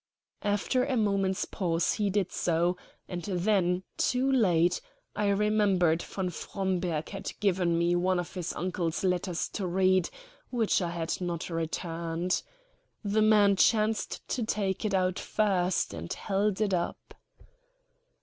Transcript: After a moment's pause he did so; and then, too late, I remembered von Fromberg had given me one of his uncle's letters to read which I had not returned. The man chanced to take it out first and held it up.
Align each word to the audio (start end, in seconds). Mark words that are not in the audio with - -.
After 0.41 0.83
a 0.83 0.97
moment's 0.97 1.45
pause 1.45 1.93
he 1.93 2.09
did 2.09 2.31
so; 2.31 2.75
and 3.07 3.21
then, 3.21 3.83
too 3.97 4.31
late, 4.31 4.81
I 5.15 5.27
remembered 5.27 6.01
von 6.01 6.31
Fromberg 6.31 7.09
had 7.09 7.33
given 7.39 7.77
me 7.77 7.95
one 7.95 8.19
of 8.19 8.33
his 8.33 8.51
uncle's 8.53 9.03
letters 9.03 9.47
to 9.49 9.67
read 9.67 10.09
which 10.49 10.81
I 10.81 10.89
had 10.89 11.21
not 11.21 11.51
returned. 11.51 12.41
The 13.03 13.21
man 13.21 13.55
chanced 13.57 14.27
to 14.29 14.43
take 14.43 14.85
it 14.85 14.95
out 14.95 15.19
first 15.19 15.93
and 15.93 16.11
held 16.11 16.61
it 16.61 16.73
up. 16.73 17.13